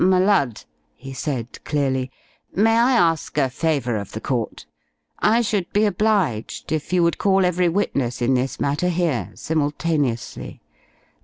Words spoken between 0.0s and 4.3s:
"M' Lud," he said clearly, "may I ask a favour of the